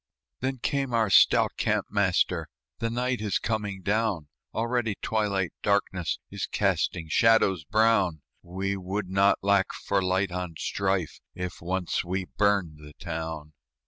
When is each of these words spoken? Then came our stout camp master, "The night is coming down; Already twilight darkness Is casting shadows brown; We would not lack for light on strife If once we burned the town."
Then 0.39 0.57
came 0.57 0.95
our 0.95 1.11
stout 1.11 1.51
camp 1.57 1.85
master, 1.91 2.49
"The 2.79 2.89
night 2.89 3.21
is 3.21 3.37
coming 3.37 3.83
down; 3.83 4.29
Already 4.51 4.95
twilight 4.99 5.53
darkness 5.61 6.17
Is 6.31 6.47
casting 6.47 7.07
shadows 7.07 7.65
brown; 7.65 8.23
We 8.41 8.75
would 8.77 9.09
not 9.11 9.37
lack 9.43 9.71
for 9.73 10.01
light 10.01 10.31
on 10.31 10.55
strife 10.57 11.19
If 11.35 11.61
once 11.61 12.03
we 12.03 12.25
burned 12.25 12.79
the 12.79 12.93
town." 12.93 13.53